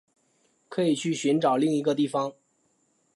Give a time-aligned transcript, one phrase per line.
[0.67, 2.33] 可以去寻找另一个地方